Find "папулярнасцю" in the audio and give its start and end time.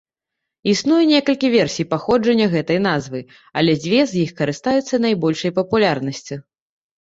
5.61-6.35